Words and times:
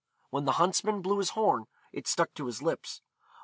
When 0.31 0.45
the 0.45 0.53
huntsman 0.53 1.03
blew 1.03 1.19
his 1.19 1.29
horn, 1.37 1.65
it 1.93 2.07
stuck 2.07 2.33
to 2.33 2.47
his 2.47 2.63
lips. 2.63 3.03